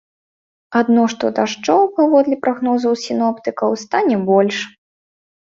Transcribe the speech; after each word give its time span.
Адно 0.79 1.03
што 1.13 1.29
дажджоў, 1.39 1.83
паводле 1.97 2.39
прагнозаў 2.47 2.93
сіноптыкаў, 3.05 3.69
стане 3.85 4.17
больш. 4.33 4.57